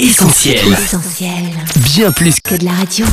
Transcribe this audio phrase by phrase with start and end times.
[0.00, 0.58] Essentiel.
[0.72, 1.30] Essentiel.
[1.94, 3.06] Bien plus Que de la radio.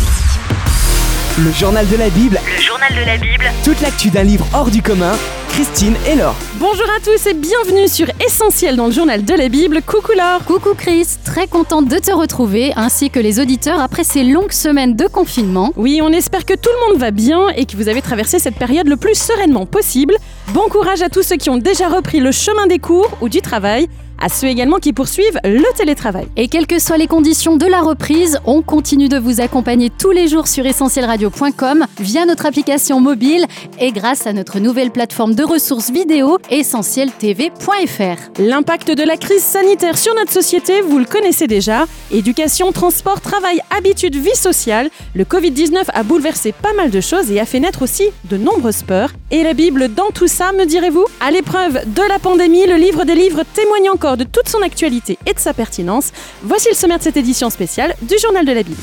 [1.37, 4.71] Le journal de la Bible, Le journal de la Bible, toute l'actu d'un livre hors
[4.71, 5.11] du commun,
[5.49, 6.33] Christine et Laure.
[6.55, 9.83] Bonjour à tous et bienvenue sur Essentiel dans le journal de la Bible.
[9.85, 14.23] Coucou Laure Coucou Chris, très contente de te retrouver, ainsi que les auditeurs après ces
[14.23, 15.73] longues semaines de confinement.
[15.75, 18.55] Oui, on espère que tout le monde va bien et que vous avez traversé cette
[18.55, 20.15] période le plus sereinement possible.
[20.47, 23.41] Bon courage à tous ceux qui ont déjà repris le chemin des cours ou du
[23.41, 23.87] travail,
[24.21, 26.27] à ceux également qui poursuivent le télétravail.
[26.37, 30.11] Et quelles que soient les conditions de la reprise, on continue de vous accompagner tous
[30.11, 33.45] les jours sur essentielradio.com via notre application mobile
[33.79, 38.39] et grâce à notre nouvelle plateforme de ressources vidéo essentieltv.fr.
[38.39, 41.85] L'impact de la crise sanitaire sur notre société, vous le connaissez déjà.
[42.11, 44.89] Éducation, transport, travail, habitudes, vie sociale.
[45.15, 48.83] Le Covid-19 a bouleversé pas mal de choses et a fait naître aussi de nombreuses
[48.83, 49.11] peurs.
[49.33, 53.05] Et la Bible dans tout ça, me direz-vous À l'épreuve de la pandémie, le livre
[53.05, 56.11] des livres témoigne encore de toute son actualité et de sa pertinence.
[56.43, 58.81] Voici le sommaire de cette édition spéciale du Journal de la Bible.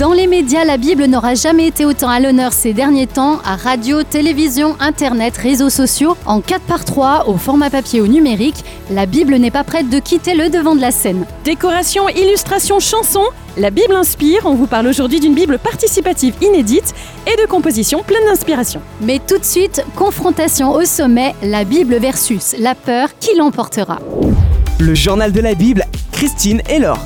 [0.00, 3.54] Dans les médias, la Bible n'aura jamais été autant à l'honneur ces derniers temps, à
[3.54, 6.16] radio, télévision, internet, réseaux sociaux.
[6.24, 9.98] En 4 par 3, au format papier ou numérique, la Bible n'est pas prête de
[9.98, 11.26] quitter le devant de la scène.
[11.44, 13.24] Décoration, illustration, chanson,
[13.58, 14.46] la Bible inspire.
[14.46, 16.94] On vous parle aujourd'hui d'une Bible participative inédite
[17.26, 18.80] et de composition pleine d'inspiration.
[19.02, 23.98] Mais tout de suite, confrontation au sommet, la Bible versus la peur, qui l'emportera?
[24.78, 27.04] Le journal de la Bible, Christine et Laure.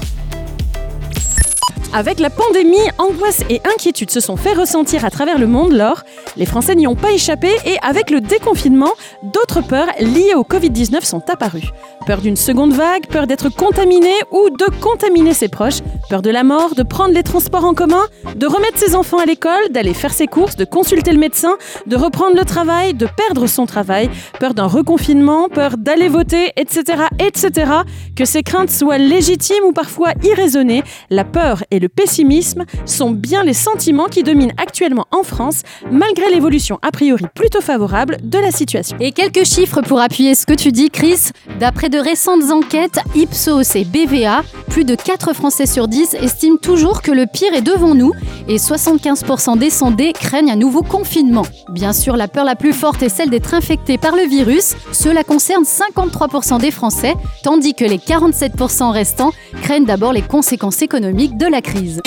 [1.97, 6.03] Avec la pandémie, angoisse et inquiétude se sont fait ressentir à travers le monde lors.
[6.37, 8.91] Les Français n'y ont pas échappé et avec le déconfinement,
[9.23, 11.71] d'autres peurs liées au Covid-19 sont apparues.
[12.07, 15.79] Peur d'une seconde vague, peur d'être contaminé ou de contaminer ses proches,
[16.11, 18.03] peur de la mort, de prendre les transports en commun,
[18.35, 21.97] de remettre ses enfants à l'école, d'aller faire ses courses, de consulter le médecin, de
[21.97, 27.71] reprendre le travail, de perdre son travail, peur d'un reconfinement, peur d'aller voter, etc., etc.
[28.17, 33.45] Que ces craintes soient légitimes ou parfois irraisonnées, la peur et le pessimisme sont bien
[33.45, 38.51] les sentiments qui dominent actuellement en France, malgré l'évolution a priori plutôt favorable de la
[38.51, 38.97] situation.
[39.01, 41.31] Et quelques chiffres pour appuyer ce que tu dis, Chris.
[41.61, 47.03] D'après de récentes enquêtes, Ipsos et BVA, plus de 4 Français sur 10 estiment toujours
[47.03, 48.13] que le pire est devant nous
[48.49, 51.47] et 75% des sondés craignent un nouveau confinement.
[51.71, 54.75] Bien sûr, la peur la plus forte est celle d'être infecté par le virus.
[54.93, 61.37] Cela concerne 53% des Français, tandis que les 47% restants craignent d'abord les conséquences économiques
[61.37, 62.01] de la crise.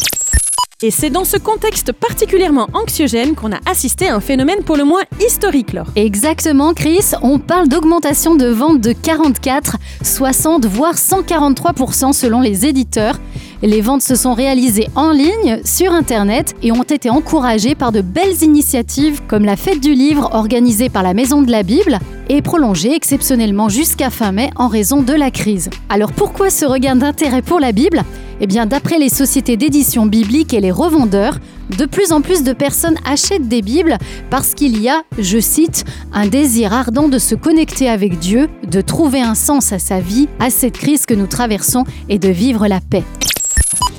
[0.84, 4.84] Et c'est dans ce contexte particulièrement anxiogène qu'on a assisté à un phénomène pour le
[4.84, 5.88] moins historique, Laure.
[5.96, 7.14] Exactement, Chris.
[7.24, 13.20] On parle d'augmentation de ventes de 44, 60, voire 143% selon les éditeurs.
[13.64, 18.02] Les ventes se sont réalisées en ligne, sur Internet, et ont été encouragées par de
[18.02, 21.98] belles initiatives comme la fête du livre organisée par la Maison de la Bible
[22.30, 25.70] et prolongée exceptionnellement jusqu'à fin mai en raison de la crise.
[25.90, 28.04] Alors pourquoi ce regain d'intérêt pour la Bible?
[28.40, 31.40] Eh bien, d'après les sociétés d'édition biblique et les revendeurs,
[31.78, 33.98] de plus en plus de personnes achètent des Bibles
[34.30, 38.82] parce qu'il y a, je cite, un désir ardent de se connecter avec Dieu, de
[38.82, 42.68] trouver un sens à sa vie, à cette crise que nous traversons et de vivre
[42.68, 43.04] la paix.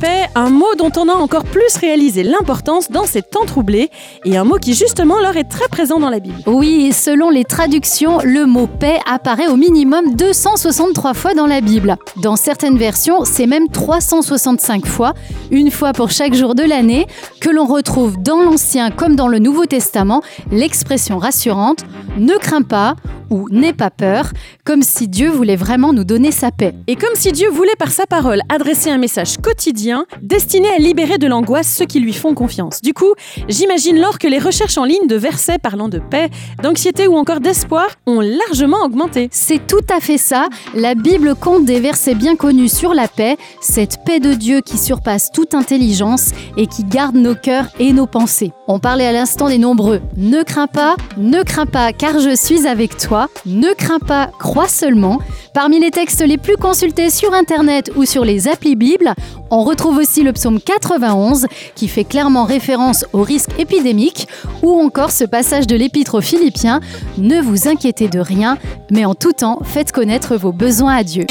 [0.01, 3.91] Paix, un mot dont on a encore plus réalisé l'importance dans ces temps troublés
[4.25, 6.37] et un mot qui justement leur est très présent dans la Bible.
[6.47, 11.97] Oui, selon les traductions, le mot paix apparaît au minimum 263 fois dans la Bible.
[12.23, 15.15] Dans certaines versions, c'est même 365 fois,
[15.51, 17.07] une fois pour chaque jour de l'année,
[17.41, 20.23] que l'on retrouve dans l'Ancien comme dans le Nouveau Testament
[20.53, 21.85] l'expression rassurante
[22.17, 22.95] ne crains pas
[23.31, 24.33] ou n'aie pas peur,
[24.65, 26.75] comme si Dieu voulait vraiment nous donner sa paix.
[26.87, 29.88] Et comme si Dieu voulait par sa parole adresser un message quotidien
[30.23, 32.81] destiné à libérer de l'angoisse ceux qui lui font confiance.
[32.83, 33.15] Du coup,
[33.49, 36.29] j'imagine lors que les recherches en ligne de versets parlant de paix,
[36.63, 39.29] d'anxiété ou encore d'espoir ont largement augmenté.
[39.33, 40.49] C'est tout à fait ça.
[40.75, 44.79] La Bible compte des versets bien connus sur la paix, cette paix de Dieu qui
[44.79, 48.53] surpasse toute intelligence et qui garde nos cœurs et nos pensées.
[48.67, 52.67] On parlait à l'instant des nombreux Ne crains pas, ne crains pas car je suis
[52.67, 55.19] avec toi, ne crains pas, crois seulement.
[55.55, 59.15] Parmi les textes les plus consultés sur Internet ou sur les applis Bible,
[59.51, 64.29] on retrouve aussi le psaume 91 qui fait clairement référence aux risques épidémiques
[64.63, 66.81] ou encore ce passage de l'épître aux Philippiens
[67.17, 68.59] Ne vous inquiétez de rien,
[68.91, 71.27] mais en tout temps faites connaître vos besoins à Dieu.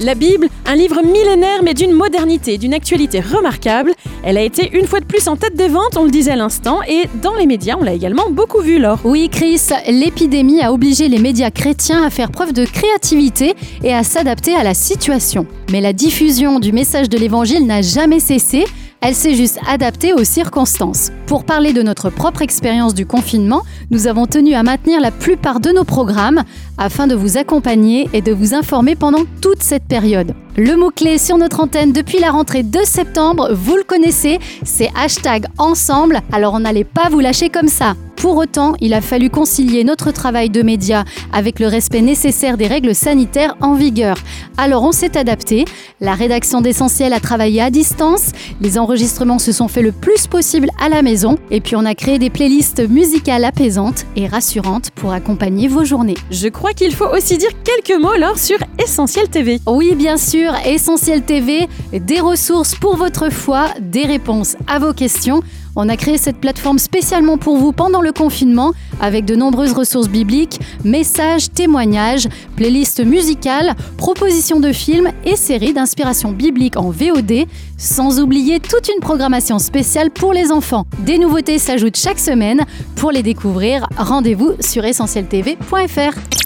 [0.00, 3.92] La Bible, un livre millénaire mais d'une modernité, d'une actualité remarquable.
[4.22, 6.36] Elle a été une fois de plus en tête des ventes, on le disait à
[6.36, 9.00] l'instant, et dans les médias, on l'a également beaucoup vu, Laure.
[9.02, 14.04] Oui, Chris, l'épidémie a obligé les médias chrétiens à faire preuve de créativité et à
[14.04, 15.46] s'adapter à la situation.
[15.72, 18.66] Mais la diffusion du message de l'Évangile n'a jamais cessé.
[19.00, 21.10] Elle s'est juste adaptée aux circonstances.
[21.26, 25.60] Pour parler de notre propre expérience du confinement, nous avons tenu à maintenir la plupart
[25.60, 26.42] de nos programmes
[26.78, 30.34] afin de vous accompagner et de vous informer pendant toute cette période.
[30.56, 35.46] Le mot-clé sur notre antenne depuis la rentrée de septembre, vous le connaissez, c'est hashtag
[35.58, 37.94] ensemble, alors on n'allait pas vous lâcher comme ça.
[38.18, 42.66] Pour autant, il a fallu concilier notre travail de médias avec le respect nécessaire des
[42.66, 44.16] règles sanitaires en vigueur.
[44.56, 45.64] Alors on s'est adapté,
[46.00, 50.68] la rédaction d'Essentiel a travaillé à distance, les enregistrements se sont faits le plus possible
[50.84, 55.12] à la maison, et puis on a créé des playlists musicales apaisantes et rassurantes pour
[55.12, 56.16] accompagner vos journées.
[56.32, 59.60] Je crois qu'il faut aussi dire quelques mots alors sur Essentiel TV.
[59.66, 65.40] Oui, bien sûr, Essentiel TV, des ressources pour votre foi, des réponses à vos questions.
[65.80, 70.08] On a créé cette plateforme spécialement pour vous pendant le confinement avec de nombreuses ressources
[70.08, 72.26] bibliques, messages, témoignages,
[72.56, 77.46] playlists musicales, propositions de films et séries d'inspiration biblique en VOD,
[77.76, 80.84] sans oublier toute une programmation spéciale pour les enfants.
[80.98, 82.64] Des nouveautés s'ajoutent chaque semaine.
[82.96, 86.37] Pour les découvrir, rendez-vous sur essentieltv.fr.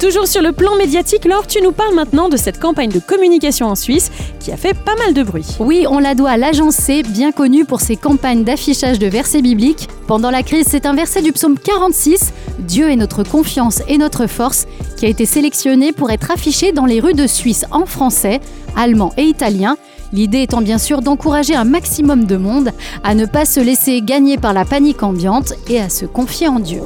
[0.00, 3.66] Toujours sur le plan médiatique, Laure, tu nous parles maintenant de cette campagne de communication
[3.66, 5.56] en Suisse qui a fait pas mal de bruit.
[5.58, 9.42] Oui, on la doit à l'agence C, bien connue pour ses campagnes d'affichage de versets
[9.42, 9.88] bibliques.
[10.06, 14.28] Pendant la crise, c'est un verset du psaume 46, Dieu est notre confiance et notre
[14.28, 18.40] force, qui a été sélectionné pour être affiché dans les rues de Suisse en français,
[18.76, 19.76] allemand et italien.
[20.12, 22.70] L'idée étant bien sûr d'encourager un maximum de monde
[23.02, 26.60] à ne pas se laisser gagner par la panique ambiante et à se confier en
[26.60, 26.80] Dieu.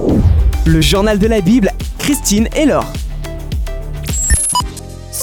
[0.64, 2.90] Le journal de la Bible, Christine et Laure.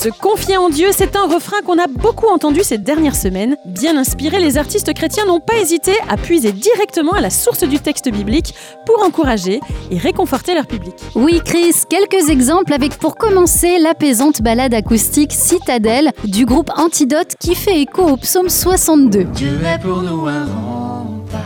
[0.02, 3.58] Se confier en Dieu, c'est un refrain qu'on a beaucoup entendu ces dernières semaines.
[3.66, 7.82] Bien inspirés, les artistes chrétiens n'ont pas hésité à puiser directement à la source du
[7.82, 8.56] texte biblique
[8.86, 9.60] pour encourager
[9.92, 10.94] et réconforter leur public.
[11.16, 17.54] Oui, Chris, quelques exemples avec pour commencer l'apaisante balade acoustique Citadelle du groupe Antidote qui
[17.54, 19.26] fait écho au psaume 62.
[19.26, 21.42] Dieu est pour nous un rempart,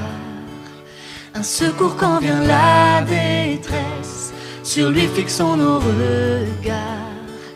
[1.33, 4.31] un secours quand vient la détresse.
[4.61, 7.02] Sur lui fixons nos regards.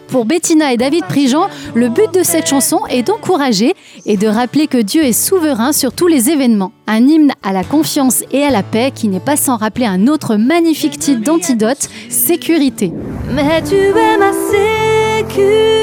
[0.10, 3.76] Pour Bettina et David Prigent, le but de cette chanson est d'encourager
[4.06, 6.72] et de rappeler que Dieu est souverain sur tous les événements.
[6.88, 10.08] Un hymne à la confiance et à la paix qui n'est pas sans rappeler un
[10.08, 12.94] autre magnifique titre d'antidote, Sécurité.
[13.34, 15.78] Mais tu es ma sécurité.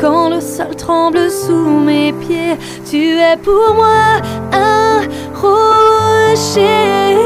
[0.00, 2.56] Quand le sol tremble sous mes pieds,
[2.90, 4.20] tu es pour moi
[4.52, 5.02] un
[5.34, 7.16] rocher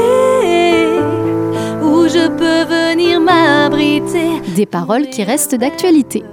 [4.49, 6.23] Des paroles qui restent d'actualité.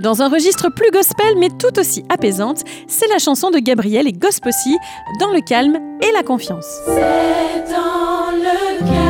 [0.00, 4.12] Dans un registre plus gospel mais tout aussi apaisante, c'est la chanson de Gabriel et
[4.12, 4.76] Gospossi,
[5.18, 6.66] Dans le calme et la confiance.
[6.86, 9.03] C'est dans le calme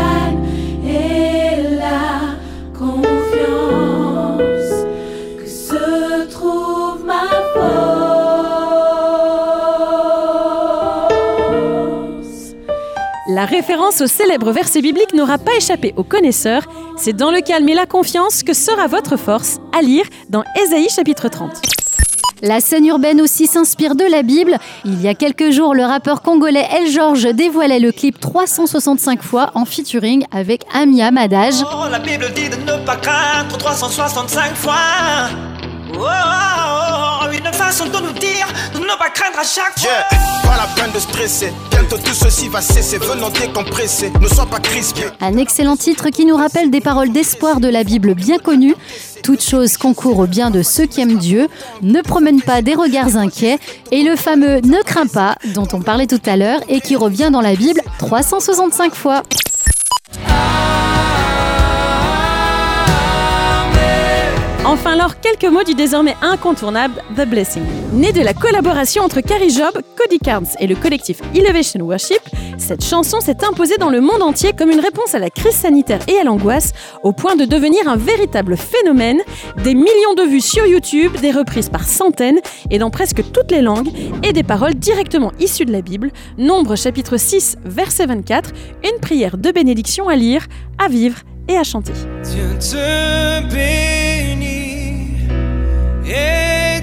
[13.44, 16.62] La référence au célèbre verset biblique n'aura pas échappé aux connaisseurs.
[16.96, 20.88] C'est dans le calme et la confiance que sera votre force, à lire dans Ésaïe
[20.88, 21.50] chapitre 30.
[22.40, 24.56] La scène urbaine aussi s'inspire de la Bible.
[24.86, 29.50] Il y a quelques jours, le rappeur congolais El George dévoilait le clip 365 fois
[29.54, 31.62] en featuring avec Amia Madage.
[31.64, 34.74] Oh, la Bible dit de ne pas craindre 365 fois.
[35.92, 39.90] Oh, oh, oh, une façon de nous dire de ne pas craindre à chaque fois.
[39.90, 40.06] Yeah,
[40.44, 41.52] pas la peine de stresser.
[41.70, 42.98] Bientôt tout ceci va cesser.
[42.98, 44.12] Venons décompresser.
[44.20, 45.02] Ne sois pas crispé.
[45.20, 48.76] Un excellent titre qui nous rappelle des paroles d'espoir de la Bible bien connues.
[49.24, 51.48] Toute chose concourt au bien de ceux qui aiment Dieu,
[51.82, 53.58] ne promène pas des regards inquiets,
[53.90, 57.30] et le fameux ne crains pas dont on parlait tout à l'heure et qui revient
[57.32, 59.22] dans la Bible 365 fois.
[64.66, 67.62] Enfin alors, quelques mots du désormais incontournable The Blessing.
[67.92, 72.20] Né de la collaboration entre Carrie Job, Cody Carnes et le collectif Elevation Worship,
[72.56, 76.00] cette chanson s'est imposée dans le monde entier comme une réponse à la crise sanitaire
[76.08, 79.20] et à l'angoisse, au point de devenir un véritable phénomène.
[79.62, 82.40] Des millions de vues sur YouTube, des reprises par centaines
[82.70, 83.90] et dans presque toutes les langues,
[84.22, 86.10] et des paroles directement issues de la Bible.
[86.38, 88.52] Nombre chapitre 6, verset 24,
[88.82, 90.46] une prière de bénédiction à lire,
[90.82, 91.18] à vivre
[91.48, 91.92] et à chanter.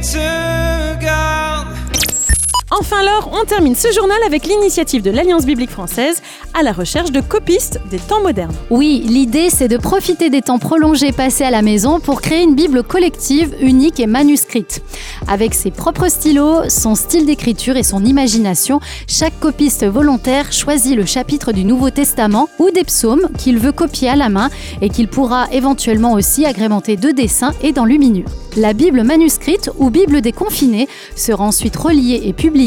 [0.01, 0.40] Bénit et te garde.
[2.73, 6.21] Enfin Laure, on termine ce journal avec l'initiative de l'Alliance biblique française
[6.53, 8.55] à la recherche de copistes des temps modernes.
[8.69, 12.55] Oui, l'idée c'est de profiter des temps prolongés passés à la maison pour créer une
[12.55, 14.81] Bible collective, unique et manuscrite.
[15.27, 21.05] Avec ses propres stylos, son style d'écriture et son imagination, chaque copiste volontaire choisit le
[21.05, 24.49] chapitre du Nouveau Testament ou des psaumes qu'il veut copier à la main
[24.81, 28.29] et qu'il pourra éventuellement aussi agrémenter de dessins et d'enluminures.
[28.57, 32.60] La Bible manuscrite ou Bible des confinés sera ensuite reliée et publiée,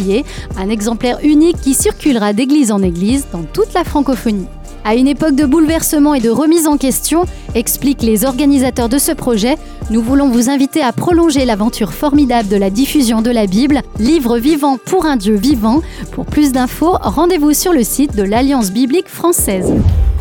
[0.56, 4.46] un exemplaire unique qui circulera d'église en église dans toute la francophonie.
[4.84, 7.24] À une époque de bouleversement et de remise en question,
[7.54, 9.56] expliquent les organisateurs de ce projet,
[9.90, 14.36] nous voulons vous inviter à prolonger l'aventure formidable de la diffusion de la Bible, livre
[14.36, 15.80] vivant pour un Dieu vivant.
[16.12, 19.72] Pour plus d'infos, rendez-vous sur le site de l'Alliance biblique française.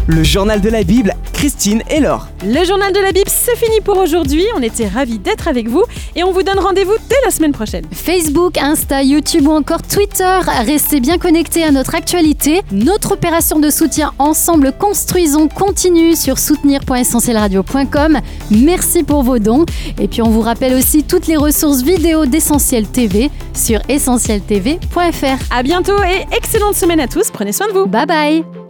[0.08, 2.28] Le journal de la Bible, Christine et Laure.
[2.44, 4.44] Le journal de la Bible, c'est fini pour aujourd'hui.
[4.58, 5.84] On était ravis d'être avec vous
[6.18, 7.86] et on vous donne rendez-vous dès la semaine prochaine.
[7.90, 12.64] Facebook, Insta, YouTube ou encore Twitter, restez bien connectés à notre actualité.
[12.74, 18.20] Notre opération de soutien Ensemble Construisons continue sur soutenir.essentielradio.com.
[18.52, 19.66] Merci pour vos dons.
[20.02, 25.56] Et puis on vous rappelle aussi toutes les ressources vidéo d'Essentiel TV sur essentieltv.fr.
[25.56, 27.32] À bientôt et excellente semaine à tous.
[27.32, 27.86] Prenez soin de vous.
[27.86, 28.63] Bye bye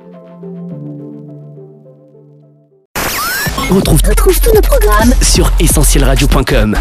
[3.73, 4.01] Retrouve,
[4.43, 6.77] tous nos programmes sur essentielradio.com.